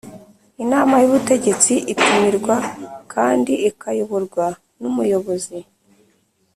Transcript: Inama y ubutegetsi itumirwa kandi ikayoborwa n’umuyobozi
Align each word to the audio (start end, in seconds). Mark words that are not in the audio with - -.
Inama 0.63 0.93
y 1.01 1.05
ubutegetsi 1.09 1.73
itumirwa 1.91 2.55
kandi 3.13 3.53
ikayoborwa 3.69 4.45
n’umuyobozi 4.81 5.59